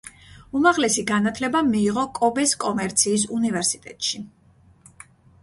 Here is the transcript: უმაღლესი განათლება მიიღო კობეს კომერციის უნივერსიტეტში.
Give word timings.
უმაღლესი 0.59 1.03
განათლება 1.11 1.61
მიიღო 1.67 2.05
კობეს 2.21 2.55
კომერციის 2.65 3.27
უნივერსიტეტში. 3.37 4.25